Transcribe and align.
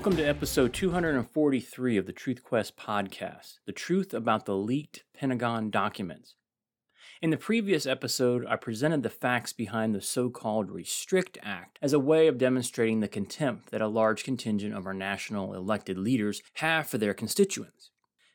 Welcome 0.00 0.16
to 0.16 0.24
episode 0.24 0.72
243 0.72 1.98
of 1.98 2.06
the 2.06 2.12
Truth 2.14 2.42
Quest 2.42 2.74
podcast 2.74 3.58
The 3.66 3.72
Truth 3.72 4.14
About 4.14 4.46
the 4.46 4.56
Leaked 4.56 5.04
Pentagon 5.12 5.68
Documents. 5.68 6.36
In 7.20 7.28
the 7.28 7.36
previous 7.36 7.84
episode, 7.84 8.46
I 8.46 8.56
presented 8.56 9.02
the 9.02 9.10
facts 9.10 9.52
behind 9.52 9.94
the 9.94 10.00
so 10.00 10.30
called 10.30 10.70
Restrict 10.70 11.36
Act 11.42 11.78
as 11.82 11.92
a 11.92 11.98
way 11.98 12.28
of 12.28 12.38
demonstrating 12.38 13.00
the 13.00 13.08
contempt 13.08 13.72
that 13.72 13.82
a 13.82 13.88
large 13.88 14.24
contingent 14.24 14.74
of 14.74 14.86
our 14.86 14.94
national 14.94 15.52
elected 15.52 15.98
leaders 15.98 16.40
have 16.54 16.86
for 16.86 16.96
their 16.96 17.12
constituents. 17.12 17.90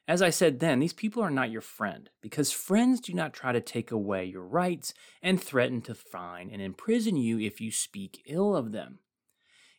As 0.07 0.21
I 0.21 0.29
said 0.29 0.59
then, 0.59 0.77
these 0.77 0.93
people 0.93 1.23
are 1.23 1.31
not 1.31 1.49
your 1.49 1.61
friend, 1.61 2.11
because 2.21 2.51
friends 2.51 2.99
do 2.99 3.11
not 3.11 3.33
try 3.33 3.51
to 3.51 3.59
take 3.59 3.89
away 3.89 4.25
your 4.25 4.45
rights 4.45 4.93
and 5.19 5.41
threaten 5.41 5.81
to 5.81 5.95
fine 5.95 6.51
and 6.53 6.61
imprison 6.61 7.17
you 7.17 7.39
if 7.39 7.59
you 7.59 7.71
speak 7.71 8.21
ill 8.27 8.55
of 8.55 8.71
them. 8.71 8.99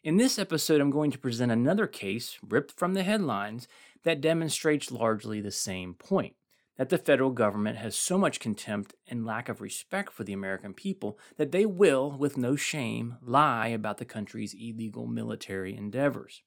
In 0.07 0.19
this 0.19 0.39
episode, 0.39 0.81
I'm 0.81 0.93
going 0.93 1.11
to 1.11 1.19
present 1.19 1.51
another 1.51 1.89
case, 1.89 2.39
ripped 2.41 2.71
from 2.71 2.95
the 2.95 3.03
headlines, 3.03 3.67
that 4.05 4.21
demonstrates 4.21 4.93
largely 4.93 5.41
the 5.41 5.51
same 5.51 5.95
point 5.95 6.37
that 6.77 6.91
the 6.91 6.97
federal 6.97 7.31
government 7.31 7.79
has 7.79 7.97
so 7.97 8.17
much 8.17 8.39
contempt 8.39 8.95
and 9.09 9.27
lack 9.27 9.49
of 9.49 9.61
respect 9.61 10.13
for 10.13 10.23
the 10.23 10.33
American 10.33 10.75
people 10.75 11.19
that 11.39 11.51
they 11.51 11.67
will, 11.67 12.17
with 12.17 12.37
no 12.37 12.55
shame, 12.55 13.17
lie 13.21 13.67
about 13.67 13.99
the 13.99 14.05
country's 14.05 14.55
illegal 14.55 15.09
military 15.09 15.77
endeavors. 15.77 16.43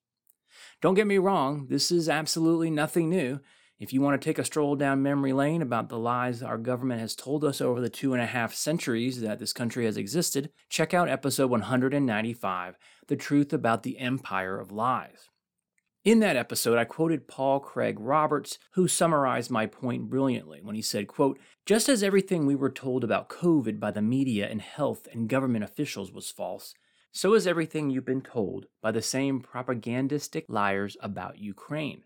Don't 0.79 0.95
get 0.95 1.05
me 1.05 1.17
wrong, 1.17 1.67
this 1.67 1.91
is 1.91 2.07
absolutely 2.07 2.71
nothing 2.71 3.09
new. 3.09 3.41
If 3.79 3.93
you 3.93 4.01
want 4.01 4.21
to 4.21 4.25
take 4.25 4.37
a 4.37 4.43
stroll 4.43 4.75
down 4.75 5.01
memory 5.01 5.31
lane 5.31 5.61
about 5.61 5.87
the 5.87 5.97
lies 5.97 6.43
our 6.43 6.57
government 6.57 6.99
has 6.99 7.15
told 7.15 7.45
us 7.45 7.61
over 7.61 7.79
the 7.79 7.89
two 7.89 8.11
and 8.11 8.21
a 8.21 8.25
half 8.25 8.53
centuries 8.53 9.21
that 9.21 9.39
this 9.39 9.53
country 9.53 9.85
has 9.85 9.95
existed, 9.95 10.49
check 10.67 10.93
out 10.93 11.07
episode 11.07 11.49
195 11.49 12.77
The 13.07 13.15
Truth 13.15 13.53
About 13.53 13.83
the 13.83 13.97
Empire 13.97 14.59
of 14.59 14.73
Lies. 14.73 15.29
In 16.03 16.19
that 16.19 16.35
episode, 16.35 16.77
I 16.77 16.83
quoted 16.83 17.29
Paul 17.29 17.61
Craig 17.61 17.95
Roberts, 18.01 18.59
who 18.73 18.89
summarized 18.89 19.49
my 19.49 19.65
point 19.65 20.09
brilliantly 20.09 20.59
when 20.61 20.75
he 20.75 20.81
said, 20.81 21.07
quote, 21.07 21.39
Just 21.65 21.87
as 21.87 22.03
everything 22.03 22.45
we 22.45 22.55
were 22.55 22.69
told 22.69 23.05
about 23.05 23.29
COVID 23.29 23.79
by 23.79 23.91
the 23.91 24.01
media 24.01 24.49
and 24.49 24.61
health 24.61 25.07
and 25.13 25.29
government 25.29 25.63
officials 25.63 26.11
was 26.11 26.29
false, 26.29 26.73
so 27.13 27.33
is 27.33 27.47
everything 27.47 27.89
you've 27.89 28.03
been 28.03 28.21
told 28.21 28.65
by 28.81 28.91
the 28.91 29.01
same 29.01 29.39
propagandistic 29.39 30.47
liars 30.49 30.97
about 31.01 31.37
Ukraine. 31.37 32.03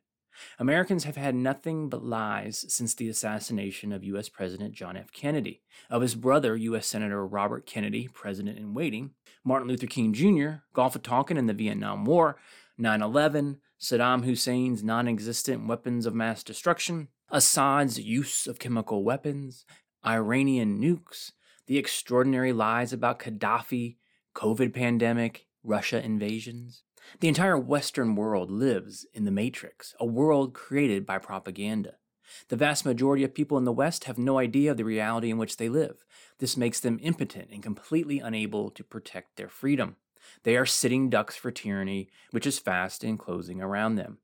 Americans 0.59 1.03
have 1.03 1.15
had 1.15 1.35
nothing 1.35 1.89
but 1.89 2.03
lies 2.03 2.65
since 2.67 2.93
the 2.93 3.09
assassination 3.09 3.91
of 3.91 4.03
U.S. 4.03 4.29
President 4.29 4.73
John 4.73 4.97
F. 4.97 5.11
Kennedy, 5.11 5.61
of 5.89 6.01
his 6.01 6.15
brother, 6.15 6.55
U.S. 6.55 6.87
Senator 6.87 7.25
Robert 7.25 7.65
Kennedy, 7.65 8.07
President 8.07 8.57
in 8.57 8.73
waiting, 8.73 9.11
Martin 9.43 9.67
Luther 9.67 9.87
King 9.87 10.13
Jr., 10.13 10.63
Gulf 10.73 10.95
of 10.95 11.03
Tonkin 11.03 11.37
in 11.37 11.47
the 11.47 11.53
Vietnam 11.53 12.05
War, 12.05 12.37
9 12.77 13.01
11, 13.01 13.57
Saddam 13.79 14.23
Hussein's 14.25 14.83
non 14.83 15.07
existent 15.07 15.67
weapons 15.67 16.05
of 16.05 16.15
mass 16.15 16.43
destruction, 16.43 17.09
Assad's 17.29 17.99
use 17.99 18.47
of 18.47 18.59
chemical 18.59 19.03
weapons, 19.03 19.65
Iranian 20.05 20.81
nukes, 20.81 21.31
the 21.67 21.77
extraordinary 21.77 22.53
lies 22.53 22.93
about 22.93 23.19
Gaddafi, 23.19 23.97
COVID 24.35 24.73
pandemic, 24.73 25.47
Russia 25.63 26.03
invasions. 26.03 26.83
The 27.19 27.27
entire 27.27 27.57
Western 27.57 28.15
world 28.15 28.51
lives 28.51 29.05
in 29.13 29.25
the 29.25 29.31
Matrix, 29.31 29.93
a 29.99 30.05
world 30.05 30.53
created 30.53 31.05
by 31.05 31.17
propaganda. 31.17 31.95
The 32.47 32.55
vast 32.55 32.85
majority 32.85 33.23
of 33.23 33.33
people 33.33 33.57
in 33.57 33.65
the 33.65 33.71
West 33.71 34.05
have 34.05 34.17
no 34.17 34.39
idea 34.39 34.71
of 34.71 34.77
the 34.77 34.85
reality 34.85 35.29
in 35.29 35.37
which 35.37 35.57
they 35.57 35.69
live. 35.69 36.05
This 36.39 36.57
makes 36.57 36.79
them 36.79 36.99
impotent 37.01 37.49
and 37.51 37.61
completely 37.61 38.19
unable 38.19 38.69
to 38.71 38.83
protect 38.83 39.35
their 39.35 39.49
freedom. 39.49 39.97
They 40.43 40.55
are 40.55 40.65
sitting 40.65 41.09
ducks 41.09 41.35
for 41.35 41.51
tyranny, 41.51 42.09
which 42.31 42.47
is 42.47 42.59
fast 42.59 43.03
and 43.03 43.19
closing 43.19 43.61
around 43.61 43.95
them. 43.95 44.19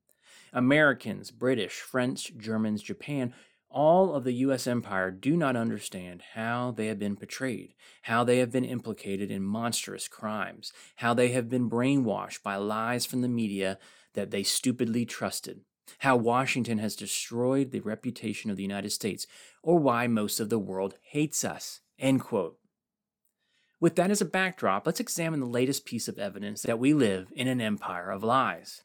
Americans, 0.52 1.30
British, 1.30 1.80
French, 1.80 2.36
Germans, 2.36 2.82
Japan 2.82 3.34
all 3.70 4.14
of 4.14 4.24
the 4.24 4.32
U.S. 4.32 4.66
empire 4.66 5.10
do 5.10 5.36
not 5.36 5.56
understand 5.56 6.22
how 6.34 6.72
they 6.72 6.86
have 6.86 6.98
been 6.98 7.14
betrayed, 7.14 7.74
how 8.02 8.24
they 8.24 8.38
have 8.38 8.50
been 8.50 8.64
implicated 8.64 9.30
in 9.30 9.42
monstrous 9.42 10.08
crimes, 10.08 10.72
how 10.96 11.14
they 11.14 11.28
have 11.28 11.48
been 11.48 11.70
brainwashed 11.70 12.42
by 12.42 12.56
lies 12.56 13.06
from 13.06 13.20
the 13.20 13.28
media 13.28 13.78
that 14.14 14.30
they 14.30 14.42
stupidly 14.42 15.04
trusted, 15.06 15.60
how 15.98 16.16
Washington 16.16 16.78
has 16.78 16.96
destroyed 16.96 17.70
the 17.70 17.80
reputation 17.80 18.50
of 18.50 18.56
the 18.56 18.62
United 18.62 18.90
States, 18.90 19.26
or 19.62 19.78
why 19.78 20.06
most 20.06 20.40
of 20.40 20.48
the 20.48 20.58
world 20.58 20.94
hates 21.02 21.44
us. 21.44 21.80
End 21.98 22.20
quote. 22.20 22.56
With 23.78 23.96
that 23.96 24.10
as 24.10 24.20
a 24.20 24.26
backdrop, 24.26 24.84
let's 24.84 25.00
examine 25.00 25.40
the 25.40 25.46
latest 25.46 25.86
piece 25.86 26.08
of 26.08 26.18
evidence 26.18 26.62
that 26.62 26.78
we 26.78 26.92
live 26.92 27.32
in 27.34 27.48
an 27.48 27.60
empire 27.60 28.10
of 28.10 28.22
lies. 28.22 28.82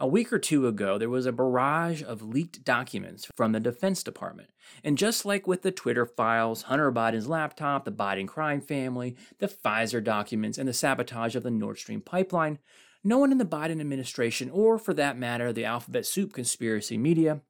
A 0.00 0.06
week 0.06 0.32
or 0.32 0.38
two 0.38 0.68
ago, 0.68 0.96
there 0.96 1.10
was 1.10 1.26
a 1.26 1.32
barrage 1.32 2.04
of 2.04 2.22
leaked 2.22 2.62
documents 2.62 3.26
from 3.36 3.50
the 3.50 3.58
Defense 3.58 4.04
Department. 4.04 4.50
And 4.84 4.96
just 4.96 5.24
like 5.24 5.48
with 5.48 5.62
the 5.62 5.72
Twitter 5.72 6.06
files, 6.06 6.62
Hunter 6.62 6.92
Biden's 6.92 7.26
laptop, 7.26 7.84
the 7.84 7.90
Biden 7.90 8.28
crime 8.28 8.60
family, 8.60 9.16
the 9.40 9.48
Pfizer 9.48 10.02
documents, 10.02 10.56
and 10.56 10.68
the 10.68 10.72
sabotage 10.72 11.34
of 11.34 11.42
the 11.42 11.50
Nord 11.50 11.78
Stream 11.78 12.00
pipeline, 12.00 12.60
no 13.02 13.18
one 13.18 13.32
in 13.32 13.38
the 13.38 13.44
Biden 13.44 13.80
administration, 13.80 14.50
or 14.50 14.78
for 14.78 14.94
that 14.94 15.18
matter, 15.18 15.52
the 15.52 15.64
alphabet 15.64 16.06
soup 16.06 16.32
conspiracy 16.32 16.96
media, 16.96 17.40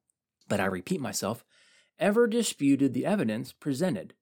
but 0.49 0.59
I 0.59 0.65
repeat 0.65 1.03
myself, 1.03 1.45
ever 1.99 2.27
disputed 2.27 2.95
the 2.95 3.05
evidence 3.05 3.53
presented. 3.53 4.15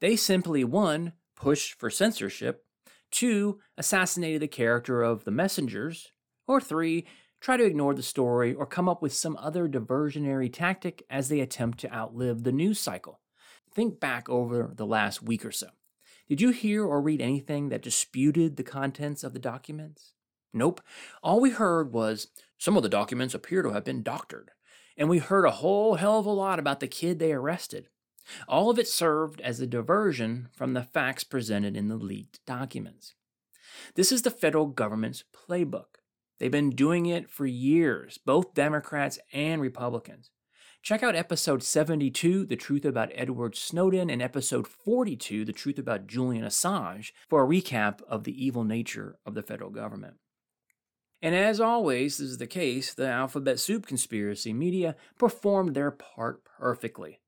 They 0.00 0.16
simply, 0.16 0.64
one, 0.64 1.14
pushed 1.34 1.78
for 1.78 1.88
censorship, 1.88 2.66
two, 3.10 3.58
assassinated 3.78 4.42
the 4.42 4.48
character 4.48 5.02
of 5.02 5.24
the 5.24 5.30
messengers, 5.30 6.12
or 6.46 6.60
three, 6.60 7.06
try 7.40 7.56
to 7.56 7.64
ignore 7.64 7.94
the 7.94 8.02
story, 8.02 8.54
or 8.54 8.66
come 8.66 8.88
up 8.88 9.02
with 9.02 9.12
some 9.12 9.36
other 9.38 9.68
diversionary 9.68 10.52
tactic 10.52 11.04
as 11.08 11.28
they 11.28 11.40
attempt 11.40 11.78
to 11.78 11.94
outlive 11.94 12.42
the 12.42 12.52
news 12.52 12.78
cycle. 12.78 13.20
Think 13.74 14.00
back 14.00 14.28
over 14.28 14.72
the 14.74 14.86
last 14.86 15.22
week 15.22 15.44
or 15.44 15.52
so. 15.52 15.68
Did 16.28 16.40
you 16.40 16.50
hear 16.50 16.84
or 16.84 17.00
read 17.00 17.20
anything 17.20 17.70
that 17.70 17.82
disputed 17.82 18.56
the 18.56 18.62
contents 18.62 19.24
of 19.24 19.32
the 19.32 19.38
documents? 19.38 20.12
Nope. 20.52 20.80
All 21.22 21.40
we 21.40 21.50
heard 21.50 21.92
was 21.92 22.28
some 22.58 22.76
of 22.76 22.82
the 22.82 22.88
documents 22.88 23.34
appear 23.34 23.62
to 23.62 23.70
have 23.70 23.84
been 23.84 24.02
doctored. 24.02 24.50
And 24.96 25.08
we 25.08 25.18
heard 25.18 25.44
a 25.44 25.50
whole 25.50 25.94
hell 25.94 26.18
of 26.18 26.26
a 26.26 26.30
lot 26.30 26.58
about 26.58 26.80
the 26.80 26.88
kid 26.88 27.18
they 27.18 27.32
arrested. 27.32 27.88
All 28.46 28.70
of 28.70 28.78
it 28.78 28.86
served 28.86 29.40
as 29.40 29.60
a 29.60 29.66
diversion 29.66 30.48
from 30.52 30.74
the 30.74 30.82
facts 30.82 31.24
presented 31.24 31.76
in 31.76 31.88
the 31.88 31.96
leaked 31.96 32.44
documents. 32.46 33.14
This 33.94 34.12
is 34.12 34.22
the 34.22 34.30
federal 34.30 34.66
government's 34.66 35.24
playbook. 35.34 35.99
They've 36.40 36.50
been 36.50 36.70
doing 36.70 37.04
it 37.04 37.28
for 37.30 37.44
years, 37.44 38.18
both 38.18 38.54
Democrats 38.54 39.18
and 39.30 39.60
Republicans. 39.60 40.30
Check 40.82 41.02
out 41.02 41.14
episode 41.14 41.62
72, 41.62 42.46
The 42.46 42.56
Truth 42.56 42.86
About 42.86 43.10
Edward 43.14 43.54
Snowden, 43.54 44.08
and 44.08 44.22
episode 44.22 44.66
42, 44.66 45.44
The 45.44 45.52
Truth 45.52 45.78
About 45.78 46.06
Julian 46.06 46.42
Assange, 46.42 47.12
for 47.28 47.44
a 47.44 47.46
recap 47.46 48.00
of 48.08 48.24
the 48.24 48.44
evil 48.44 48.64
nature 48.64 49.18
of 49.26 49.34
the 49.34 49.42
federal 49.42 49.68
government. 49.68 50.14
And 51.20 51.34
as 51.34 51.60
always 51.60 52.16
this 52.16 52.30
is 52.30 52.38
the 52.38 52.46
case, 52.46 52.94
the 52.94 53.06
alphabet 53.06 53.60
soup 53.60 53.86
conspiracy 53.86 54.54
media 54.54 54.96
performed 55.18 55.74
their 55.74 55.90
part 55.90 56.42
perfectly. 56.58 57.20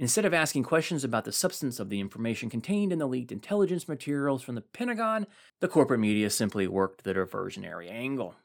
Instead 0.00 0.24
of 0.24 0.32
asking 0.32 0.62
questions 0.62 1.02
about 1.02 1.24
the 1.24 1.32
substance 1.32 1.80
of 1.80 1.88
the 1.88 1.98
information 1.98 2.48
contained 2.48 2.92
in 2.92 3.00
the 3.00 3.08
leaked 3.08 3.32
intelligence 3.32 3.88
materials 3.88 4.44
from 4.44 4.54
the 4.54 4.60
Pentagon, 4.60 5.26
the 5.58 5.66
corporate 5.66 5.98
media 5.98 6.30
simply 6.30 6.68
worked 6.68 7.02
the 7.02 7.12
diversionary 7.12 7.90
angle. 7.90 8.36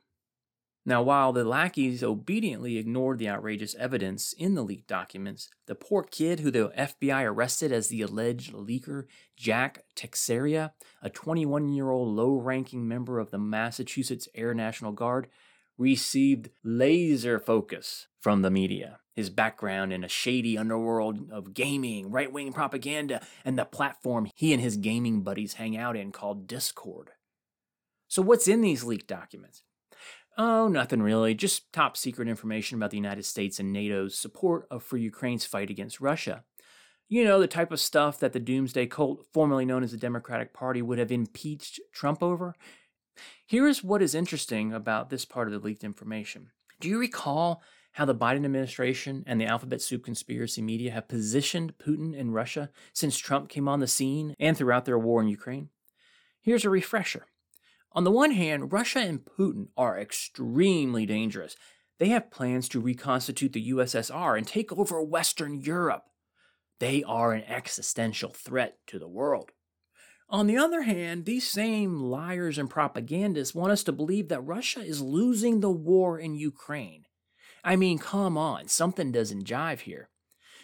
Now, 0.84 1.04
while 1.04 1.32
the 1.32 1.46
lackeys 1.46 2.04
obediently 2.04 2.78
ignored 2.78 3.20
the 3.20 3.30
outrageous 3.30 3.76
evidence 3.76 4.34
in 4.34 4.56
the 4.56 4.64
leaked 4.64 4.88
documents, 4.88 5.48
the 5.68 5.76
poor 5.76 6.02
kid 6.04 6.40
who 6.40 6.50
the 6.50 6.74
FBI 6.78 7.24
arrested 7.24 7.72
as 7.72 7.88
the 7.88 8.02
alleged 8.02 8.52
leaker, 8.52 9.06
Jack 9.38 9.86
Teixeira, 9.96 10.74
a 11.04 11.10
21 11.10 11.70
year 11.70 11.92
old 11.92 12.16
low 12.16 12.36
ranking 12.36 12.88
member 12.88 13.20
of 13.20 13.30
the 13.30 13.38
Massachusetts 13.38 14.28
Air 14.34 14.56
National 14.56 14.92
Guard, 14.92 15.28
received 15.78 16.50
laser 16.64 17.40
focus 17.40 18.08
from 18.20 18.42
the 18.42 18.52
media. 18.52 19.00
His 19.16 19.30
background 19.30 19.94
in 19.94 20.04
a 20.04 20.08
shady 20.08 20.58
underworld 20.58 21.32
of 21.32 21.54
gaming, 21.54 22.10
right 22.10 22.32
wing 22.32 22.52
propaganda, 22.52 23.22
and 23.46 23.58
the 23.58 23.66
platform 23.66 24.28
he 24.36 24.54
and 24.54 24.62
his 24.62 24.78
gaming 24.78 25.22
buddies 25.22 25.54
hang 25.54 25.78
out 25.78 25.96
in 25.96 26.12
called 26.12 26.48
Discord. 26.48 27.12
So, 28.08 28.22
what's 28.22 28.48
in 28.48 28.62
these 28.62 28.84
leaked 28.84 29.08
documents? 29.08 29.64
Oh, 30.36 30.68
nothing 30.68 31.04
really, 31.04 31.36
just 31.36 31.72
top 31.72 31.96
secret 31.96 32.28
information 32.28 32.78
about 32.78 32.90
the 32.90 32.98
United 32.98 33.24
States 33.24 33.60
and 33.60 33.72
NATO's 33.72 34.16
support 34.16 34.68
of, 34.72 34.84
for 34.84 34.98
Ukraine's 34.98 35.46
fight 35.46 35.70
against 35.70 36.02
Russia. 36.02 36.44
You 37.08 37.24
know, 37.24 37.40
the 37.40 37.48
type 37.48 37.72
of 37.72 37.80
stuff 37.80 38.20
that 38.20 38.34
the 38.34 38.40
doomsday 38.40 38.88
cult, 38.88 39.28
formerly 39.32 39.66
known 39.66 39.84
as 39.84 39.92
the 39.92 39.98
Democratic 39.98 40.52
Party, 40.52 40.82
would 40.82 40.98
have 40.98 41.12
impeached 41.12 41.80
Trump 41.92 42.24
over. 42.24 42.56
Here 43.46 43.68
is 43.68 43.84
what 43.84 44.02
is 44.02 44.16
interesting 44.16 44.74
about 44.74 45.12
this 45.12 45.24
part 45.24 45.48
of 45.48 45.54
the 45.54 45.60
leaked 45.60 45.84
information. 45.84 46.50
Do 46.80 46.90
you 46.90 46.98
recall 46.98 47.62
how 47.94 48.06
the 48.06 48.16
Biden 48.16 48.46
administration 48.46 49.24
and 49.26 49.40
the 49.40 49.46
alphabet 49.46 49.82
soup 49.82 50.04
conspiracy 50.04 50.62
media 50.62 50.92
have 50.92 51.08
positioned 51.08 51.78
Putin 51.78 52.20
and 52.20 52.34
Russia 52.34 52.70
since 52.92 53.18
Trump 53.18 53.50
came 53.50 53.68
on 53.68 53.80
the 53.80 53.88
scene 53.88 54.36
and 54.40 54.58
throughout 54.58 54.86
their 54.86 55.00
war 55.00 55.22
in 55.22 55.28
Ukraine? 55.28 55.70
Here's 56.42 56.66
a 56.66 56.70
refresher. 56.70 57.28
On 57.94 58.04
the 58.04 58.12
one 58.12 58.32
hand, 58.32 58.74
Russia 58.74 59.00
and 59.00 59.24
Putin 59.24 59.68
are 59.78 60.00
extremely 60.00 61.06
dangerous. 61.06 61.56
They 62.00 62.10
have 62.10 62.32
plans 62.32 62.68
to 62.70 62.80
reconstitute 62.80 63.54
the 63.54 63.70
USSR 63.70 64.38
and 64.38 64.48
take 64.48 64.74
over 64.74 65.02
Western 65.02 65.62
Europe. 65.62 66.06
They 66.80 67.04
are 67.04 67.34
an 67.34 67.44
existential 67.44 68.32
threat 68.32 68.80
to 68.88 68.98
the 68.98 69.08
world. 69.08 69.52
On 70.28 70.48
the 70.48 70.58
other 70.58 70.82
hand, 70.82 71.26
these 71.26 71.48
same 71.48 72.02
liars 72.02 72.58
and 72.58 72.70
propagandists 72.70 73.54
want 73.54 73.72
us 73.72 73.84
to 73.84 73.92
believe 73.92 74.30
that 74.30 74.42
Russia 74.42 74.80
is 74.80 75.00
losing 75.00 75.60
the 75.60 75.70
war 75.70 76.18
in 76.18 76.34
Ukraine. 76.34 77.06
I 77.64 77.76
mean, 77.76 77.98
come 77.98 78.38
on, 78.38 78.68
something 78.68 79.12
doesn't 79.12 79.46
jive 79.46 79.82
here. 79.82 80.10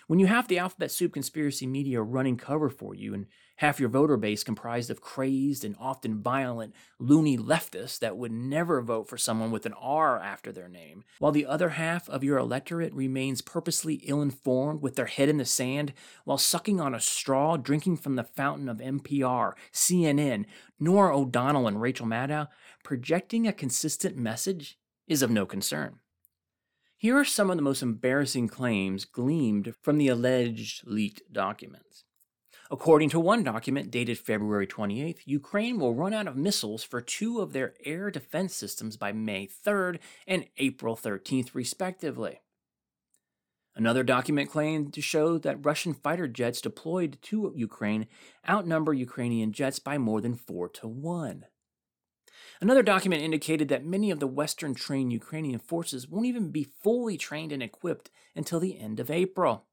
When 0.08 0.20
you 0.20 0.26
have 0.26 0.48
the 0.48 0.58
alphabet 0.58 0.90
soup 0.92 1.14
conspiracy 1.14 1.68
media 1.68 2.02
running 2.02 2.36
cover 2.36 2.68
for 2.68 2.96
you 2.96 3.14
and 3.14 3.28
half 3.58 3.80
your 3.80 3.90
voter 3.90 4.18
base 4.18 4.44
comprised 4.44 4.90
of 4.90 5.02
crazed 5.02 5.64
and 5.64 5.76
often 5.80 6.24
violent 6.24 6.74
loony 6.98 7.38
leftists 7.38 8.00
that 8.00 8.18
would 8.18 8.32
never 8.32 8.82
vote 8.82 9.08
for 9.08 9.18
someone 9.18 9.52
with 9.52 9.68
an 9.68 9.74
R 9.74 10.20
after 10.20 10.52
their 10.52 10.68
name, 10.68 11.04
while 11.20 11.32
the 11.32 11.46
other 11.46 11.70
half 11.70 12.10
of 12.10 12.24
your 12.24 12.40
electorate 12.40 12.94
remains 12.94 13.44
purposely 13.44 14.02
ill 14.06 14.22
informed 14.22 14.82
with 14.82 14.96
their 14.96 15.06
head 15.06 15.30
in 15.30 15.38
the 15.38 15.46
sand 15.46 15.94
while 16.26 16.40
sucking 16.40 16.82
on 16.82 16.96
a 16.96 17.00
straw, 17.00 17.56
drinking 17.56 17.98
from 17.98 18.16
the 18.16 18.24
fountain 18.24 18.68
of 18.68 18.80
NPR, 18.80 19.54
CNN, 19.72 20.46
Norah 20.80 21.16
O'Donnell, 21.16 21.68
and 21.68 21.80
Rachel 21.80 22.08
Maddow, 22.08 22.48
projecting 22.84 23.48
a 23.48 23.54
consistent 23.54 24.18
message 24.18 24.80
is 25.08 25.22
of 25.22 25.30
no 25.30 25.46
concern. 25.46 26.00
Here 27.00 27.16
are 27.16 27.24
some 27.24 27.50
of 27.50 27.56
the 27.56 27.64
most 27.64 27.82
embarrassing 27.82 28.50
claims 28.50 29.06
gleaned 29.06 29.74
from 29.82 29.98
the 29.98 30.10
alleged 30.10 30.86
leaked 30.86 31.32
documents. 31.32 32.04
According 32.70 33.08
to 33.12 33.22
one 33.22 33.42
document 33.42 33.90
dated 33.90 34.20
February 34.20 34.68
28th, 34.68 35.20
Ukraine 35.24 35.80
will 35.80 35.96
run 35.96 36.14
out 36.14 36.28
of 36.28 36.36
missiles 36.36 36.84
for 36.84 37.00
two 37.00 37.40
of 37.40 37.54
their 37.54 37.74
air 37.86 38.12
defense 38.12 38.54
systems 38.54 38.98
by 38.98 39.14
May 39.14 39.48
3rd 39.48 40.00
and 40.28 40.48
April 40.58 40.98
13th, 40.98 41.56
respectively. 41.56 42.42
Another 43.78 44.04
document 44.04 44.52
claimed 44.52 44.94
to 44.94 45.02
show 45.02 45.38
that 45.38 45.66
Russian 45.66 45.94
fighter 45.94 46.28
jets 46.28 46.60
deployed 46.60 47.18
to 47.22 47.54
Ukraine 47.56 48.08
outnumber 48.48 48.94
Ukrainian 48.94 49.54
jets 49.54 49.80
by 49.80 49.98
more 49.98 50.20
than 50.20 50.36
4 50.36 50.68
to 50.68 50.88
1. 50.90 51.46
Another 52.62 52.84
document 52.84 53.24
indicated 53.24 53.70
that 53.70 53.86
many 53.86 54.12
of 54.12 54.20
the 54.20 54.28
Western 54.28 54.76
trained 54.76 55.14
Ukrainian 55.14 55.60
forces 55.60 56.08
won't 56.10 56.26
even 56.26 56.50
be 56.52 56.64
fully 56.64 57.18
trained 57.18 57.54
and 57.54 57.64
equipped 57.64 58.10
until 58.36 58.60
the 58.60 58.78
end 58.78 59.00
of 59.00 59.10
April. 59.10 59.66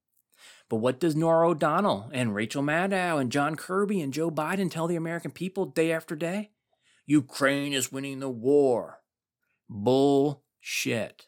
But 0.69 0.77
what 0.77 1.01
does 1.01 1.17
Norah 1.17 1.49
O'Donnell 1.49 2.11
and 2.13 2.35
Rachel 2.35 2.63
Maddow 2.63 3.21
and 3.21 3.33
John 3.33 3.57
Kirby 3.57 4.01
and 4.01 4.13
Joe 4.13 4.31
Biden 4.31 4.71
tell 4.71 4.87
the 4.87 4.97
American 4.97 5.33
people 5.33 5.67
day 5.67 5.91
after 5.91 6.15
day? 6.15 6.51
Ukraine 7.07 7.73
is 7.73 7.91
winning 7.91 8.21
the 8.21 8.29
war. 8.29 9.01
Bullshit. 9.69 11.27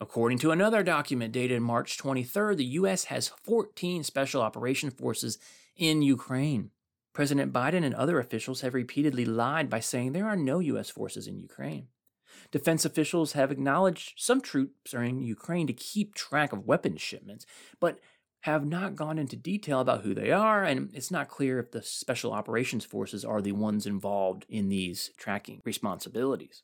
According 0.00 0.38
to 0.38 0.50
another 0.50 0.82
document 0.82 1.32
dated 1.32 1.60
March 1.60 1.98
23rd, 1.98 2.56
the 2.56 2.64
U.S. 2.64 3.04
has 3.04 3.28
14 3.28 4.02
special 4.02 4.40
operation 4.40 4.90
forces 4.90 5.38
in 5.76 6.02
Ukraine. 6.02 6.70
President 7.12 7.52
Biden 7.52 7.84
and 7.84 7.94
other 7.94 8.18
officials 8.18 8.60
have 8.60 8.74
repeatedly 8.74 9.24
lied 9.24 9.68
by 9.68 9.80
saying 9.80 10.12
there 10.12 10.28
are 10.28 10.36
no 10.36 10.60
U.S. 10.60 10.90
forces 10.90 11.26
in 11.26 11.38
Ukraine. 11.38 11.88
Defense 12.50 12.84
officials 12.84 13.32
have 13.32 13.50
acknowledged 13.50 14.14
some 14.16 14.40
troops 14.40 14.94
are 14.94 15.02
in 15.02 15.20
Ukraine 15.20 15.66
to 15.66 15.72
keep 15.72 16.14
track 16.14 16.52
of 16.52 16.66
weapons 16.66 17.00
shipments, 17.00 17.46
but 17.80 17.98
have 18.42 18.64
not 18.64 18.96
gone 18.96 19.18
into 19.18 19.36
detail 19.36 19.80
about 19.80 20.02
who 20.02 20.14
they 20.14 20.30
are, 20.30 20.64
and 20.64 20.90
it's 20.94 21.10
not 21.10 21.28
clear 21.28 21.58
if 21.58 21.72
the 21.72 21.82
Special 21.82 22.32
Operations 22.32 22.84
Forces 22.84 23.24
are 23.24 23.42
the 23.42 23.52
ones 23.52 23.86
involved 23.86 24.46
in 24.48 24.68
these 24.68 25.10
tracking 25.18 25.60
responsibilities. 25.64 26.62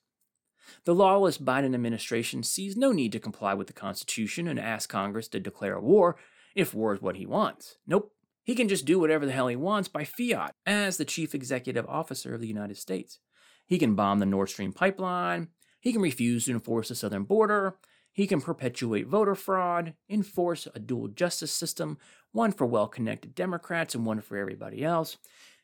The 0.85 0.95
lawless 0.95 1.39
Biden 1.39 1.75
administration 1.75 2.43
sees 2.43 2.77
no 2.77 2.93
need 2.93 3.13
to 3.13 3.21
comply 3.21 3.55
with 3.55 3.67
the 3.67 3.73
Constitution 3.73 4.49
and 4.49 4.59
ask 4.59 4.89
Congress 4.89 5.29
to 5.29 5.41
declare 5.41 5.79
war 5.79 6.17
if 6.55 6.75
war 6.75 6.95
is 6.95 7.03
what 7.03 7.17
he 7.17 7.27
wants. 7.27 7.77
Nope. 7.87 8.16
He 8.47 8.55
can 8.55 8.69
just 8.69 8.85
do 8.85 9.01
whatever 9.01 9.27
the 9.27 9.33
hell 9.33 9.49
he 9.49 9.57
wants 9.57 9.89
by 9.89 10.05
fiat 10.05 10.53
as 10.65 10.99
the 10.99 11.05
chief 11.05 11.35
executive 11.35 11.85
officer 11.89 12.33
of 12.33 12.41
the 12.41 12.47
United 12.47 12.77
States. 12.77 13.19
He 13.67 13.77
can 13.77 13.97
bomb 13.97 14.21
the 14.21 14.27
Nord 14.27 14.49
Stream 14.49 14.73
pipeline. 14.73 15.49
He 15.81 15.93
can 15.93 16.01
refuse 16.01 16.45
to 16.45 16.53
enforce 16.53 16.89
the 16.89 16.95
southern 16.95 17.25
border. 17.25 17.77
He 18.13 18.29
can 18.29 18.41
perpetuate 18.41 19.09
voter 19.09 19.35
fraud, 19.35 19.95
enforce 20.09 20.69
a 20.73 20.79
dual 20.79 21.09
justice 21.09 21.51
system, 21.51 21.99
one 22.31 22.53
for 22.53 22.69
well 22.69 22.87
connected 22.87 23.35
Democrats 23.35 23.97
and 23.97 24.07
one 24.07 24.21
for 24.21 24.37
everybody 24.37 24.85
else. 24.85 25.17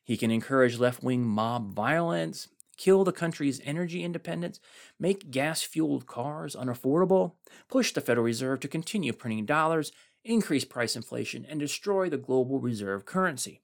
He 0.02 0.16
can 0.16 0.32
encourage 0.32 0.76
left 0.76 1.04
wing 1.04 1.24
mob 1.24 1.76
violence, 1.76 2.48
kill 2.76 3.04
the 3.04 3.12
country's 3.12 3.60
energy 3.64 4.02
independence, 4.02 4.58
make 4.98 5.30
gas 5.30 5.62
fueled 5.62 6.08
cars 6.08 6.56
unaffordable, 6.56 7.34
push 7.68 7.92
the 7.92 8.00
Federal 8.00 8.24
Reserve 8.24 8.58
to 8.58 8.66
continue 8.66 9.12
printing 9.12 9.46
dollars, 9.46 9.92
increase 10.24 10.64
price 10.64 10.96
inflation, 10.96 11.46
and 11.48 11.60
destroy 11.60 12.08
the 12.08 12.16
global 12.16 12.60
reserve 12.60 13.04
currency. 13.04 13.62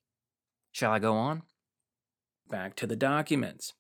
Shall 0.72 0.93
I 0.93 0.99
go 0.99 1.14
on? 1.14 1.43
Back 2.49 2.76
to 2.76 2.87
the 2.87 2.96
documents. 2.96 3.75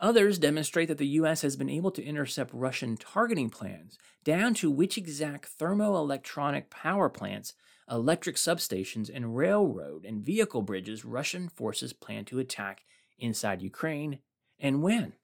Others 0.00 0.38
demonstrate 0.38 0.88
that 0.88 0.98
the 0.98 1.06
U.S. 1.06 1.42
has 1.42 1.56
been 1.56 1.70
able 1.70 1.90
to 1.92 2.04
intercept 2.04 2.52
Russian 2.52 2.96
targeting 2.96 3.48
plans 3.48 3.98
down 4.22 4.54
to 4.54 4.70
which 4.70 4.98
exact 4.98 5.58
thermoelectronic 5.58 6.68
power 6.68 7.08
plants, 7.08 7.54
electric 7.90 8.36
substations, 8.36 9.10
and 9.12 9.36
railroad 9.36 10.04
and 10.04 10.24
vehicle 10.24 10.62
bridges 10.62 11.04
Russian 11.04 11.48
forces 11.48 11.92
plan 11.92 12.24
to 12.26 12.38
attack 12.38 12.82
inside 13.18 13.62
Ukraine 13.62 14.18
and 14.58 14.82
when. 14.82 15.14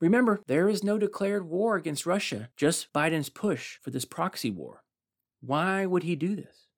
Remember, 0.00 0.42
there 0.46 0.68
is 0.68 0.84
no 0.84 0.98
declared 0.98 1.48
war 1.48 1.76
against 1.76 2.04
Russia, 2.04 2.50
just 2.56 2.92
Biden's 2.92 3.28
push 3.28 3.78
for 3.80 3.90
this 3.90 4.04
proxy 4.04 4.50
war. 4.50 4.83
Why 5.46 5.84
would 5.84 6.04
he 6.04 6.16
do 6.16 6.36
this? 6.36 6.68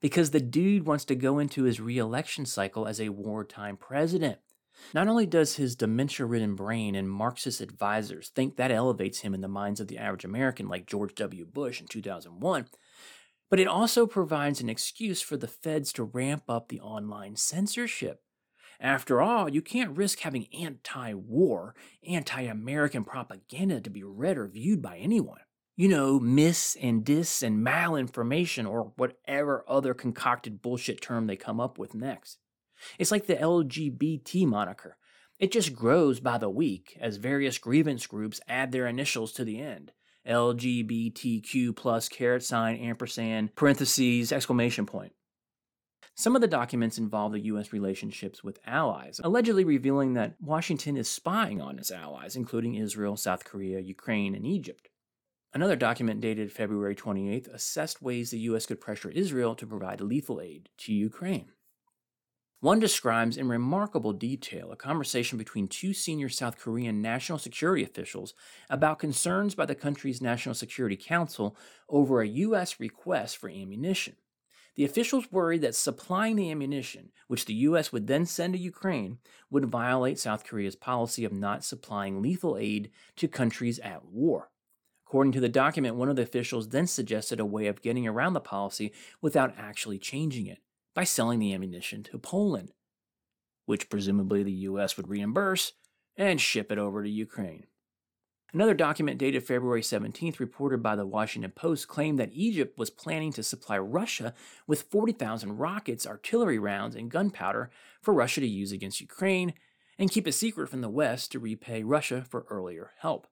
Because 0.00 0.32
the 0.32 0.40
dude 0.40 0.86
wants 0.86 1.04
to 1.06 1.14
go 1.14 1.38
into 1.38 1.62
his 1.62 1.80
reelection 1.80 2.44
cycle 2.44 2.86
as 2.86 3.00
a 3.00 3.08
wartime 3.08 3.76
president. 3.78 4.38
Not 4.92 5.08
only 5.08 5.26
does 5.26 5.56
his 5.56 5.76
dementia 5.76 6.26
ridden 6.26 6.54
brain 6.54 6.94
and 6.94 7.08
Marxist 7.08 7.60
advisors 7.60 8.28
think 8.28 8.56
that 8.56 8.70
elevates 8.70 9.20
him 9.20 9.32
in 9.32 9.40
the 9.40 9.48
minds 9.48 9.80
of 9.80 9.88
the 9.88 9.96
average 9.96 10.24
American, 10.24 10.68
like 10.68 10.86
George 10.86 11.14
W. 11.14 11.46
Bush 11.46 11.80
in 11.80 11.86
2001, 11.86 12.66
but 13.48 13.60
it 13.60 13.68
also 13.68 14.06
provides 14.06 14.60
an 14.60 14.68
excuse 14.68 15.22
for 15.22 15.36
the 15.36 15.48
feds 15.48 15.92
to 15.94 16.04
ramp 16.04 16.44
up 16.48 16.68
the 16.68 16.80
online 16.80 17.36
censorship. 17.36 18.22
After 18.80 19.22
all, 19.22 19.48
you 19.48 19.62
can't 19.62 19.96
risk 19.96 20.20
having 20.20 20.48
anti 20.52 21.14
war, 21.14 21.74
anti 22.06 22.42
American 22.42 23.04
propaganda 23.04 23.80
to 23.80 23.90
be 23.90 24.02
read 24.02 24.36
or 24.36 24.48
viewed 24.48 24.82
by 24.82 24.98
anyone 24.98 25.40
you 25.76 25.88
know, 25.88 26.20
mis 26.20 26.76
and 26.80 27.04
dis 27.04 27.42
and 27.42 27.64
malinformation 27.64 28.68
or 28.68 28.92
whatever 28.96 29.64
other 29.66 29.94
concocted 29.94 30.60
bullshit 30.60 31.00
term 31.00 31.26
they 31.26 31.36
come 31.36 31.60
up 31.60 31.78
with 31.78 31.94
next. 31.94 32.38
It's 32.98 33.10
like 33.10 33.26
the 33.26 33.36
LGBT 33.36 34.46
moniker. 34.46 34.96
It 35.38 35.50
just 35.50 35.74
grows 35.74 36.20
by 36.20 36.38
the 36.38 36.50
week 36.50 36.96
as 37.00 37.16
various 37.16 37.58
grievance 37.58 38.06
groups 38.06 38.40
add 38.48 38.70
their 38.70 38.86
initials 38.86 39.32
to 39.32 39.44
the 39.44 39.60
end. 39.60 39.92
LGBTQ 40.26 41.74
plus 41.74 42.08
caret 42.08 42.44
sign 42.44 42.76
ampersand 42.76 43.56
parentheses 43.56 44.30
exclamation 44.30 44.86
point. 44.86 45.12
Some 46.14 46.36
of 46.36 46.42
the 46.42 46.48
documents 46.48 46.98
involve 46.98 47.32
the 47.32 47.46
U.S. 47.46 47.72
relationships 47.72 48.44
with 48.44 48.60
allies, 48.66 49.20
allegedly 49.24 49.64
revealing 49.64 50.12
that 50.14 50.36
Washington 50.40 50.96
is 50.96 51.08
spying 51.08 51.60
on 51.60 51.78
its 51.78 51.90
allies, 51.90 52.36
including 52.36 52.74
Israel, 52.74 53.16
South 53.16 53.44
Korea, 53.44 53.80
Ukraine, 53.80 54.34
and 54.34 54.46
Egypt. 54.46 54.90
Another 55.54 55.76
document 55.76 56.22
dated 56.22 56.50
February 56.50 56.94
28th 56.94 57.52
assessed 57.52 58.00
ways 58.00 58.30
the 58.30 58.38
U.S. 58.38 58.64
could 58.64 58.80
pressure 58.80 59.10
Israel 59.10 59.54
to 59.56 59.66
provide 59.66 60.00
lethal 60.00 60.40
aid 60.40 60.70
to 60.78 60.94
Ukraine. 60.94 61.52
One 62.60 62.78
describes 62.78 63.36
in 63.36 63.48
remarkable 63.48 64.12
detail 64.12 64.70
a 64.72 64.76
conversation 64.76 65.36
between 65.36 65.66
two 65.66 65.92
senior 65.92 66.28
South 66.28 66.58
Korean 66.58 67.02
national 67.02 67.38
security 67.38 67.82
officials 67.82 68.34
about 68.70 69.00
concerns 69.00 69.56
by 69.56 69.66
the 69.66 69.74
country's 69.74 70.22
National 70.22 70.54
Security 70.54 70.96
Council 70.96 71.56
over 71.88 72.22
a 72.22 72.28
U.S. 72.28 72.78
request 72.78 73.36
for 73.36 73.50
ammunition. 73.50 74.14
The 74.76 74.84
officials 74.84 75.30
worried 75.32 75.60
that 75.62 75.74
supplying 75.74 76.36
the 76.36 76.50
ammunition, 76.50 77.10
which 77.26 77.44
the 77.44 77.54
U.S. 77.54 77.92
would 77.92 78.06
then 78.06 78.24
send 78.24 78.54
to 78.54 78.60
Ukraine, 78.60 79.18
would 79.50 79.66
violate 79.66 80.18
South 80.20 80.44
Korea's 80.44 80.76
policy 80.76 81.24
of 81.24 81.32
not 81.32 81.64
supplying 81.64 82.22
lethal 82.22 82.56
aid 82.56 82.90
to 83.16 83.26
countries 83.28 83.80
at 83.80 84.06
war. 84.06 84.51
According 85.12 85.32
to 85.32 85.40
the 85.40 85.48
document, 85.50 85.96
one 85.96 86.08
of 86.08 86.16
the 86.16 86.22
officials 86.22 86.70
then 86.70 86.86
suggested 86.86 87.38
a 87.38 87.44
way 87.44 87.66
of 87.66 87.82
getting 87.82 88.06
around 88.08 88.32
the 88.32 88.40
policy 88.40 88.94
without 89.20 89.52
actually 89.58 89.98
changing 89.98 90.46
it 90.46 90.60
by 90.94 91.04
selling 91.04 91.38
the 91.38 91.52
ammunition 91.52 92.02
to 92.04 92.16
Poland, 92.16 92.72
which 93.66 93.90
presumably 93.90 94.42
the 94.42 94.52
U.S. 94.70 94.96
would 94.96 95.10
reimburse 95.10 95.74
and 96.16 96.40
ship 96.40 96.72
it 96.72 96.78
over 96.78 97.02
to 97.02 97.10
Ukraine. 97.10 97.66
Another 98.54 98.72
document 98.72 99.18
dated 99.18 99.42
February 99.42 99.82
17th, 99.82 100.40
reported 100.40 100.82
by 100.82 100.96
the 100.96 101.04
Washington 101.04 101.50
Post, 101.50 101.88
claimed 101.88 102.18
that 102.18 102.32
Egypt 102.32 102.78
was 102.78 102.88
planning 102.88 103.34
to 103.34 103.42
supply 103.42 103.76
Russia 103.76 104.32
with 104.66 104.88
40,000 104.90 105.58
rockets, 105.58 106.06
artillery 106.06 106.58
rounds, 106.58 106.96
and 106.96 107.10
gunpowder 107.10 107.70
for 108.00 108.14
Russia 108.14 108.40
to 108.40 108.48
use 108.48 108.72
against 108.72 109.02
Ukraine 109.02 109.52
and 109.98 110.10
keep 110.10 110.26
it 110.26 110.32
secret 110.32 110.70
from 110.70 110.80
the 110.80 110.88
West 110.88 111.32
to 111.32 111.38
repay 111.38 111.82
Russia 111.82 112.24
for 112.26 112.46
earlier 112.48 112.92
help. 113.00 113.26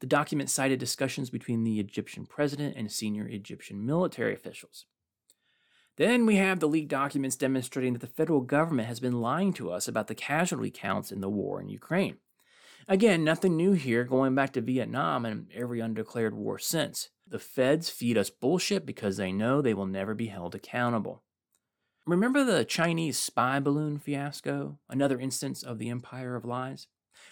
The 0.00 0.06
document 0.06 0.50
cited 0.50 0.78
discussions 0.78 1.30
between 1.30 1.64
the 1.64 1.80
Egyptian 1.80 2.26
president 2.26 2.76
and 2.76 2.90
senior 2.90 3.26
Egyptian 3.26 3.84
military 3.84 4.34
officials. 4.34 4.86
Then 5.96 6.26
we 6.26 6.36
have 6.36 6.60
the 6.60 6.68
leaked 6.68 6.90
documents 6.90 7.36
demonstrating 7.36 7.92
that 7.92 8.00
the 8.00 8.06
federal 8.06 8.40
government 8.40 8.88
has 8.88 8.98
been 8.98 9.20
lying 9.20 9.52
to 9.54 9.70
us 9.70 9.86
about 9.86 10.08
the 10.08 10.14
casualty 10.14 10.70
counts 10.70 11.12
in 11.12 11.20
the 11.20 11.28
war 11.28 11.60
in 11.60 11.68
Ukraine. 11.68 12.16
Again, 12.88 13.24
nothing 13.24 13.56
new 13.56 13.72
here, 13.72 14.04
going 14.04 14.34
back 14.34 14.52
to 14.54 14.60
Vietnam 14.60 15.24
and 15.24 15.46
every 15.54 15.80
undeclared 15.80 16.34
war 16.34 16.58
since. 16.58 17.10
The 17.26 17.38
feds 17.38 17.88
feed 17.88 18.18
us 18.18 18.28
bullshit 18.28 18.84
because 18.84 19.16
they 19.16 19.32
know 19.32 19.62
they 19.62 19.72
will 19.72 19.86
never 19.86 20.14
be 20.14 20.26
held 20.26 20.54
accountable. 20.54 21.22
Remember 22.06 22.44
the 22.44 22.66
Chinese 22.66 23.18
spy 23.18 23.60
balloon 23.60 23.98
fiasco? 23.98 24.78
Another 24.90 25.18
instance 25.18 25.62
of 25.62 25.78
the 25.78 25.88
empire 25.88 26.36
of 26.36 26.44
lies? 26.44 26.88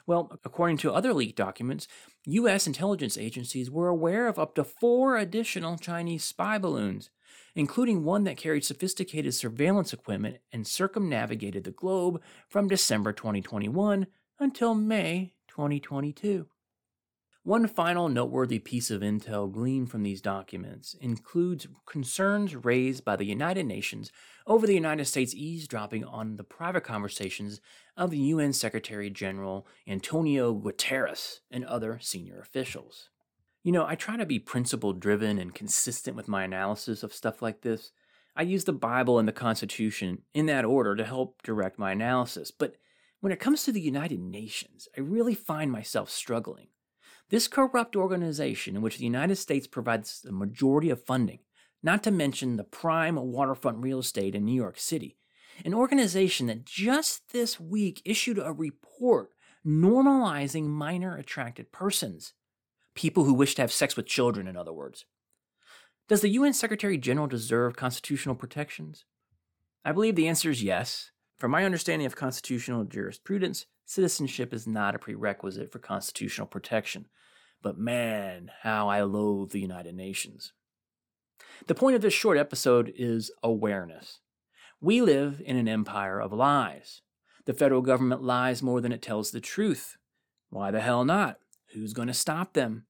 Well, 0.06 0.38
according 0.44 0.78
to 0.78 0.92
other 0.92 1.12
leaked 1.12 1.36
documents, 1.36 1.88
U.S. 2.26 2.66
intelligence 2.66 3.18
agencies 3.18 3.70
were 3.70 3.88
aware 3.88 4.28
of 4.28 4.38
up 4.38 4.54
to 4.54 4.64
four 4.64 5.16
additional 5.16 5.76
Chinese 5.76 6.24
spy 6.24 6.58
balloons, 6.58 7.10
including 7.54 8.04
one 8.04 8.24
that 8.24 8.36
carried 8.36 8.64
sophisticated 8.64 9.34
surveillance 9.34 9.92
equipment 9.92 10.38
and 10.52 10.66
circumnavigated 10.66 11.64
the 11.64 11.70
globe 11.70 12.22
from 12.48 12.68
December 12.68 13.12
2021 13.12 14.06
until 14.38 14.74
May 14.74 15.34
2022. 15.48 16.46
One 17.44 17.66
final 17.66 18.08
noteworthy 18.08 18.60
piece 18.60 18.88
of 18.88 19.00
intel 19.00 19.50
gleaned 19.50 19.90
from 19.90 20.04
these 20.04 20.20
documents 20.20 20.94
includes 21.00 21.66
concerns 21.86 22.54
raised 22.54 23.04
by 23.04 23.16
the 23.16 23.24
United 23.24 23.66
Nations 23.66 24.12
over 24.46 24.64
the 24.64 24.74
United 24.74 25.06
States 25.06 25.34
eavesdropping 25.34 26.04
on 26.04 26.36
the 26.36 26.44
private 26.44 26.84
conversations 26.84 27.60
of 27.96 28.12
the 28.12 28.18
UN 28.18 28.52
Secretary 28.52 29.10
General 29.10 29.66
Antonio 29.88 30.54
Guterres 30.54 31.40
and 31.50 31.64
other 31.64 31.98
senior 32.00 32.38
officials. 32.38 33.08
You 33.64 33.72
know, 33.72 33.84
I 33.84 33.96
try 33.96 34.16
to 34.16 34.24
be 34.24 34.38
principle 34.38 34.92
driven 34.92 35.36
and 35.40 35.52
consistent 35.52 36.16
with 36.16 36.28
my 36.28 36.44
analysis 36.44 37.02
of 37.02 37.12
stuff 37.12 37.42
like 37.42 37.62
this. 37.62 37.90
I 38.36 38.42
use 38.42 38.66
the 38.66 38.72
Bible 38.72 39.18
and 39.18 39.26
the 39.26 39.32
Constitution 39.32 40.22
in 40.32 40.46
that 40.46 40.64
order 40.64 40.94
to 40.94 41.04
help 41.04 41.42
direct 41.42 41.76
my 41.76 41.90
analysis, 41.90 42.52
but 42.52 42.76
when 43.18 43.32
it 43.32 43.40
comes 43.40 43.64
to 43.64 43.72
the 43.72 43.80
United 43.80 44.20
Nations, 44.20 44.86
I 44.96 45.00
really 45.00 45.34
find 45.34 45.72
myself 45.72 46.08
struggling. 46.08 46.68
This 47.32 47.48
corrupt 47.48 47.96
organization, 47.96 48.76
in 48.76 48.82
which 48.82 48.98
the 48.98 49.04
United 49.04 49.36
States 49.36 49.66
provides 49.66 50.20
the 50.20 50.32
majority 50.32 50.90
of 50.90 51.02
funding, 51.02 51.38
not 51.82 52.02
to 52.02 52.10
mention 52.10 52.58
the 52.58 52.62
prime 52.62 53.16
waterfront 53.16 53.78
real 53.78 54.00
estate 54.00 54.34
in 54.34 54.44
New 54.44 54.54
York 54.54 54.78
City, 54.78 55.16
an 55.64 55.72
organization 55.72 56.48
that 56.48 56.66
just 56.66 57.32
this 57.32 57.58
week 57.58 58.02
issued 58.04 58.38
a 58.38 58.52
report 58.52 59.30
normalizing 59.66 60.66
minor 60.66 61.16
attracted 61.16 61.72
persons, 61.72 62.34
people 62.94 63.24
who 63.24 63.32
wish 63.32 63.54
to 63.54 63.62
have 63.62 63.72
sex 63.72 63.96
with 63.96 64.04
children, 64.04 64.46
in 64.46 64.54
other 64.54 64.74
words. 64.74 65.06
Does 66.08 66.20
the 66.20 66.28
UN 66.28 66.52
Secretary 66.52 66.98
General 66.98 67.28
deserve 67.28 67.76
constitutional 67.76 68.34
protections? 68.34 69.06
I 69.86 69.92
believe 69.92 70.16
the 70.16 70.28
answer 70.28 70.50
is 70.50 70.62
yes. 70.62 71.12
From 71.38 71.50
my 71.50 71.64
understanding 71.64 72.04
of 72.04 72.14
constitutional 72.14 72.84
jurisprudence, 72.84 73.64
citizenship 73.84 74.52
is 74.52 74.66
not 74.66 74.94
a 74.94 74.98
prerequisite 74.98 75.72
for 75.72 75.78
constitutional 75.78 76.46
protection. 76.46 77.06
But 77.62 77.78
man, 77.78 78.50
how 78.62 78.88
I 78.88 79.02
loathe 79.02 79.52
the 79.52 79.60
United 79.60 79.94
Nations. 79.94 80.52
The 81.66 81.74
point 81.74 81.94
of 81.96 82.02
this 82.02 82.14
short 82.14 82.38
episode 82.38 82.92
is 82.96 83.30
awareness. 83.42 84.18
We 84.80 85.00
live 85.00 85.40
in 85.44 85.56
an 85.56 85.68
empire 85.68 86.20
of 86.20 86.32
lies. 86.32 87.02
The 87.44 87.54
federal 87.54 87.82
government 87.82 88.22
lies 88.22 88.62
more 88.62 88.80
than 88.80 88.92
it 88.92 89.02
tells 89.02 89.30
the 89.30 89.40
truth. 89.40 89.96
Why 90.50 90.70
the 90.70 90.80
hell 90.80 91.04
not? 91.04 91.38
Who's 91.72 91.92
going 91.92 92.08
to 92.08 92.14
stop 92.14 92.52
them? 92.52 92.86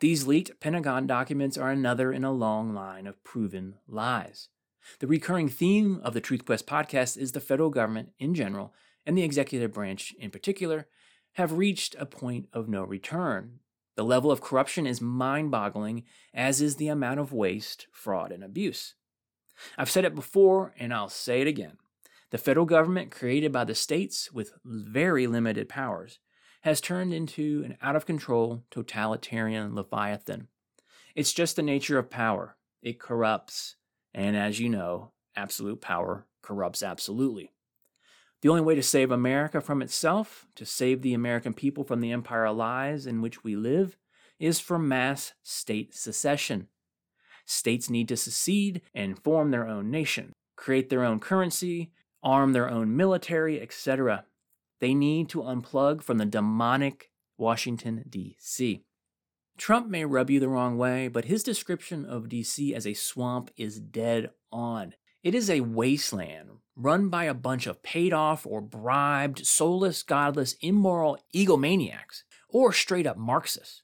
These 0.00 0.26
leaked 0.26 0.60
Pentagon 0.60 1.06
documents 1.06 1.56
are 1.58 1.70
another 1.70 2.12
in 2.12 2.24
a 2.24 2.32
long 2.32 2.74
line 2.74 3.06
of 3.06 3.22
proven 3.24 3.76
lies. 3.88 4.48
The 4.98 5.06
recurring 5.06 5.48
theme 5.48 6.00
of 6.02 6.14
the 6.14 6.20
Truth 6.20 6.44
Quest 6.44 6.66
podcast 6.66 7.16
is 7.16 7.32
the 7.32 7.40
federal 7.40 7.70
government 7.70 8.10
in 8.18 8.34
general 8.34 8.74
and 9.06 9.16
the 9.16 9.22
executive 9.22 9.72
branch 9.72 10.14
in 10.18 10.30
particular 10.30 10.86
have 11.32 11.52
reached 11.52 11.96
a 11.98 12.06
point 12.06 12.48
of 12.52 12.68
no 12.68 12.82
return. 12.82 13.60
The 13.96 14.04
level 14.04 14.30
of 14.30 14.40
corruption 14.40 14.86
is 14.86 15.00
mind 15.00 15.50
boggling, 15.50 16.04
as 16.32 16.60
is 16.60 16.76
the 16.76 16.88
amount 16.88 17.20
of 17.20 17.32
waste, 17.32 17.86
fraud, 17.92 18.32
and 18.32 18.42
abuse. 18.42 18.94
I've 19.76 19.90
said 19.90 20.04
it 20.04 20.14
before, 20.14 20.74
and 20.78 20.94
I'll 20.94 21.08
say 21.08 21.40
it 21.40 21.46
again. 21.46 21.76
The 22.30 22.38
federal 22.38 22.64
government, 22.64 23.10
created 23.10 23.52
by 23.52 23.64
the 23.64 23.74
states 23.74 24.32
with 24.32 24.54
very 24.64 25.26
limited 25.26 25.68
powers, 25.68 26.18
has 26.62 26.80
turned 26.80 27.12
into 27.12 27.62
an 27.64 27.76
out 27.82 27.96
of 27.96 28.06
control, 28.06 28.64
totalitarian 28.70 29.74
leviathan. 29.74 30.48
It's 31.14 31.32
just 31.32 31.56
the 31.56 31.62
nature 31.62 31.98
of 31.98 32.08
power. 32.08 32.56
It 32.82 32.98
corrupts. 32.98 33.76
And 34.14 34.36
as 34.36 34.60
you 34.60 34.68
know, 34.68 35.12
absolute 35.36 35.80
power 35.80 36.26
corrupts 36.40 36.82
absolutely. 36.82 37.52
The 38.42 38.48
only 38.48 38.60
way 38.60 38.74
to 38.74 38.82
save 38.82 39.12
America 39.12 39.60
from 39.60 39.82
itself, 39.82 40.46
to 40.56 40.66
save 40.66 41.02
the 41.02 41.14
American 41.14 41.54
people 41.54 41.84
from 41.84 42.00
the 42.00 42.10
empire 42.10 42.50
lies 42.50 43.06
in 43.06 43.22
which 43.22 43.44
we 43.44 43.54
live, 43.54 43.96
is 44.40 44.58
for 44.58 44.80
mass 44.80 45.32
state 45.44 45.94
secession. 45.94 46.66
States 47.46 47.88
need 47.88 48.08
to 48.08 48.16
secede 48.16 48.82
and 48.92 49.22
form 49.22 49.52
their 49.52 49.68
own 49.68 49.90
nation, 49.90 50.32
create 50.56 50.90
their 50.90 51.04
own 51.04 51.20
currency, 51.20 51.92
arm 52.22 52.52
their 52.52 52.68
own 52.68 52.96
military, 52.96 53.60
etc. 53.60 54.24
They 54.80 54.92
need 54.92 55.28
to 55.30 55.42
unplug 55.42 56.02
from 56.02 56.18
the 56.18 56.26
demonic 56.26 57.10
Washington, 57.38 58.04
D.C. 58.08 58.82
Trump 59.56 59.88
may 59.88 60.04
rub 60.04 60.30
you 60.30 60.40
the 60.40 60.48
wrong 60.48 60.76
way, 60.76 61.06
but 61.06 61.26
his 61.26 61.44
description 61.44 62.04
of 62.04 62.28
D.C. 62.28 62.74
as 62.74 62.86
a 62.86 62.94
swamp 62.94 63.52
is 63.56 63.78
dead 63.78 64.30
on. 64.50 64.94
It 65.22 65.36
is 65.36 65.48
a 65.48 65.60
wasteland 65.60 66.48
run 66.74 67.08
by 67.08 67.24
a 67.24 67.34
bunch 67.34 67.68
of 67.68 67.82
paid 67.82 68.12
off 68.12 68.44
or 68.44 68.60
bribed, 68.60 69.46
soulless, 69.46 70.02
godless, 70.02 70.54
immoral 70.60 71.16
egomaniacs, 71.32 72.24
or 72.48 72.72
straight 72.72 73.06
up 73.06 73.16
Marxists. 73.16 73.82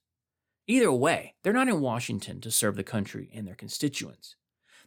Either 0.67 0.91
way, 0.91 1.35
they're 1.43 1.53
not 1.53 1.69
in 1.69 1.81
Washington 1.81 2.41
to 2.41 2.51
serve 2.51 2.75
the 2.77 2.83
country 2.83 3.31
and 3.33 3.47
their 3.47 3.55
constituents. 3.55 4.35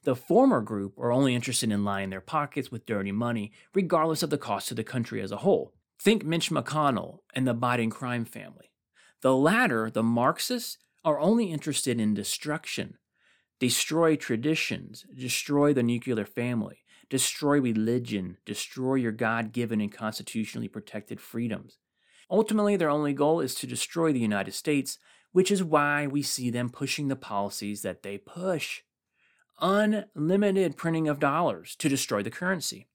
The 0.03 0.15
former 0.15 0.61
group 0.61 0.97
are 0.99 1.11
only 1.11 1.35
interested 1.35 1.71
in 1.71 1.85
lining 1.85 2.09
their 2.09 2.21
pockets 2.21 2.69
with 2.69 2.85
dirty 2.85 3.11
money, 3.11 3.53
regardless 3.73 4.21
of 4.21 4.29
the 4.29 4.37
cost 4.37 4.67
to 4.67 4.73
the 4.73 4.83
country 4.83 5.21
as 5.21 5.31
a 5.31 5.37
whole. 5.37 5.73
Think 6.01 6.25
Mitch 6.25 6.49
McConnell 6.49 7.19
and 7.33 7.47
the 7.47 7.55
Biden 7.55 7.91
crime 7.91 8.25
family. 8.25 8.71
The 9.21 9.35
latter, 9.35 9.89
the 9.89 10.03
Marxists, 10.03 10.79
are 11.05 11.19
only 11.19 11.51
interested 11.51 11.99
in 11.99 12.13
destruction, 12.13 12.97
destroy 13.61 14.15
traditions, 14.15 15.05
destroy 15.15 15.71
the 15.71 15.83
nuclear 15.83 16.25
family, 16.25 16.83
destroy 17.11 17.61
religion, 17.61 18.35
destroy 18.43 18.95
your 18.95 19.11
God 19.11 19.51
given 19.51 19.79
and 19.79 19.91
constitutionally 19.91 20.67
protected 20.67 21.21
freedoms. 21.21 21.77
Ultimately, 22.27 22.75
their 22.75 22.89
only 22.89 23.13
goal 23.13 23.39
is 23.39 23.53
to 23.53 23.67
destroy 23.67 24.11
the 24.11 24.19
United 24.19 24.55
States, 24.55 24.97
which 25.31 25.51
is 25.51 25.63
why 25.63 26.07
we 26.07 26.23
see 26.23 26.49
them 26.49 26.71
pushing 26.71 27.07
the 27.07 27.15
policies 27.15 27.83
that 27.83 28.01
they 28.01 28.17
push. 28.17 28.81
Unlimited 29.61 30.75
printing 30.75 31.07
of 31.07 31.19
dollars 31.19 31.75
to 31.75 31.87
destroy 31.87 32.23
the 32.23 32.31
currency, 32.31 32.87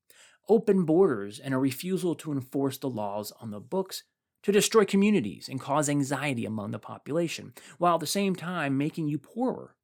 open 0.48 0.84
borders, 0.84 1.38
and 1.38 1.54
a 1.54 1.58
refusal 1.58 2.16
to 2.16 2.32
enforce 2.32 2.76
the 2.76 2.90
laws 2.90 3.32
on 3.40 3.52
the 3.52 3.60
books 3.60 4.02
to 4.42 4.50
destroy 4.50 4.84
communities 4.84 5.48
and 5.48 5.60
cause 5.60 5.88
anxiety 5.88 6.44
among 6.44 6.72
the 6.72 6.80
population, 6.80 7.52
while 7.78 7.94
at 7.94 8.00
the 8.00 8.06
same 8.06 8.34
time 8.34 8.76
making 8.76 9.06
you 9.06 9.16
poorer. 9.16 9.75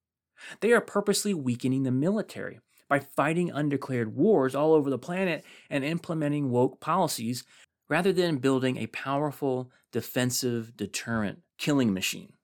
They 0.61 0.73
are 0.73 0.81
purposely 0.81 1.35
weakening 1.35 1.83
the 1.83 1.91
military 1.91 2.61
by 2.89 2.99
fighting 2.99 3.51
undeclared 3.51 4.15
wars 4.15 4.55
all 4.55 4.75
over 4.75 4.91
the 4.91 4.99
planet 4.99 5.45
and 5.71 5.85
implementing 5.85 6.51
woke 6.51 6.81
policies 6.81 7.45
rather 7.89 8.13
than 8.13 8.39
building 8.39 8.77
a 8.77 8.87
powerful, 8.89 9.71
defensive, 9.93 10.77
deterrent 10.77 11.41
killing 11.59 11.93
machine. 11.93 12.35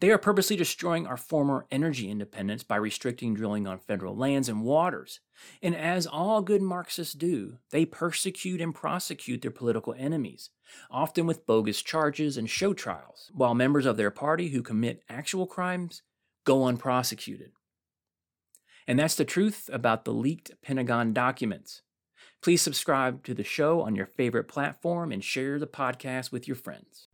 They 0.00 0.10
are 0.10 0.18
purposely 0.18 0.54
destroying 0.54 1.08
our 1.08 1.16
former 1.16 1.66
energy 1.72 2.08
independence 2.08 2.62
by 2.62 2.76
restricting 2.76 3.34
drilling 3.34 3.66
on 3.66 3.80
federal 3.80 4.16
lands 4.16 4.48
and 4.48 4.62
waters. 4.62 5.18
And 5.60 5.74
as 5.74 6.06
all 6.06 6.40
good 6.40 6.62
Marxists 6.62 7.14
do, 7.14 7.58
they 7.70 7.84
persecute 7.84 8.60
and 8.60 8.72
prosecute 8.72 9.42
their 9.42 9.50
political 9.50 9.94
enemies, 9.98 10.50
often 10.90 11.26
with 11.26 11.46
bogus 11.46 11.82
charges 11.82 12.36
and 12.36 12.48
show 12.48 12.74
trials, 12.74 13.32
while 13.34 13.54
members 13.54 13.86
of 13.86 13.96
their 13.96 14.12
party 14.12 14.50
who 14.50 14.62
commit 14.62 15.02
actual 15.08 15.46
crimes 15.46 16.02
go 16.48 16.64
unprosecuted. 16.64 17.52
And 18.86 18.98
that's 18.98 19.16
the 19.16 19.26
truth 19.26 19.68
about 19.70 20.06
the 20.06 20.14
leaked 20.14 20.50
Pentagon 20.62 21.12
documents. 21.12 21.82
Please 22.40 22.62
subscribe 22.62 23.22
to 23.24 23.34
the 23.34 23.44
show 23.44 23.82
on 23.82 23.94
your 23.94 24.06
favorite 24.06 24.48
platform 24.48 25.12
and 25.12 25.22
share 25.22 25.58
the 25.58 25.66
podcast 25.66 26.32
with 26.32 26.48
your 26.48 26.56
friends. 26.56 27.08